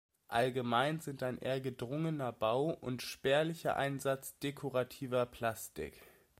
Allgemein 0.29 0.99
sind 0.99 1.21
ein 1.21 1.37
eher 1.37 1.61
gedrungener 1.61 2.31
Bau 2.31 2.73
und 2.75 3.03
spärlicher 3.03 3.75
Einsatz 3.77 4.35
dekorativer 4.39 5.27
Plastik. 5.27 5.93